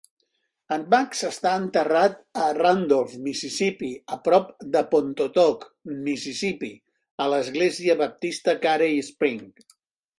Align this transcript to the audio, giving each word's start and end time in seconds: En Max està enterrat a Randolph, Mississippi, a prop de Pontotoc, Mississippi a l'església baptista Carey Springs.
En 0.75 0.85
Max 0.93 1.19
està 1.27 1.51
enterrat 1.63 2.15
a 2.45 2.47
Randolph, 2.59 3.13
Mississippi, 3.27 3.91
a 4.17 4.19
prop 4.31 4.49
de 4.79 4.85
Pontotoc, 4.97 5.71
Mississippi 6.11 6.75
a 7.27 7.33
l'església 7.35 8.03
baptista 8.05 8.61
Carey 8.69 9.03
Springs. 9.17 9.75